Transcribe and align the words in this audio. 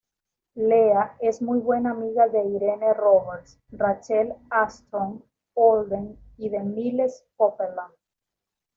Leah 0.55 1.15
es 1.19 1.43
muy 1.43 1.59
buena 1.59 1.91
amiga 1.91 2.27
de 2.27 2.41
Irene 2.43 2.91
Roberts, 2.95 3.59
Rachel 3.69 4.33
Armstrong-Holden 4.49 6.17
y 6.37 6.49
de 6.49 6.59
Miles 6.63 7.23
Copeland. 7.37 7.93